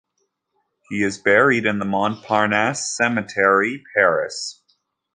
He 0.89 1.03
is 1.03 1.19
buried 1.19 1.67
in 1.67 1.77
the 1.77 1.85
Montparnasse 1.85 2.97
cemetery, 2.97 3.83
Paris. 3.95 4.63